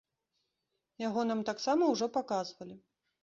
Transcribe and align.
Яго 1.07 1.25
нам 1.31 1.43
таксама 1.51 1.83
ўжо 1.93 2.05
паказвалі. 2.17 2.75